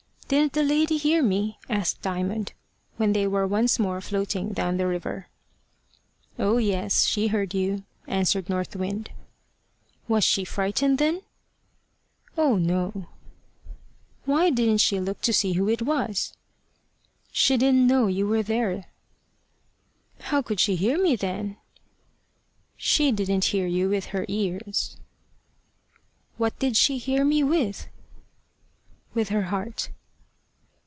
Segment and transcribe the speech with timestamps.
[0.31, 2.53] "Didn't the lady hear me?" asked Diamond
[2.95, 5.27] when they were once more floating down the river.
[6.39, 9.09] "Oh, yes, she heard you," answered North Wind.
[10.07, 11.21] "Was she frightened then?"
[12.37, 13.09] "Oh, no."
[14.23, 16.31] "Why didn't she look to see who it was?"
[17.33, 18.85] "She didn't know you were there."
[20.21, 21.57] "How could she hear me then?"
[22.77, 24.95] "She didn't hear you with her ears."
[26.37, 27.89] "What did she hear me with?"
[29.13, 29.89] "With her heart."